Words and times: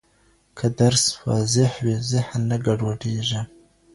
که 0.57 0.65
درس 0.79 1.05
واضح 1.27 1.69
وي، 1.83 1.95
ذهن 2.11 2.41
نه 2.49 2.57
ګډوډېږي. 2.65 3.41